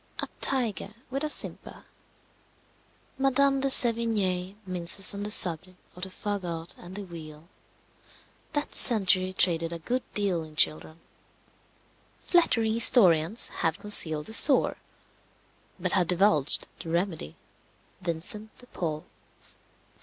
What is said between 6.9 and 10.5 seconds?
the wheel. That century traded a good deal